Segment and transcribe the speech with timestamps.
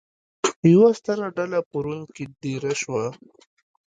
[0.73, 3.03] یوه ستره ډله په روم کې دېره شوه.